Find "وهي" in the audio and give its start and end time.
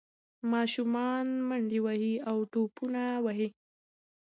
1.85-2.13, 3.25-3.49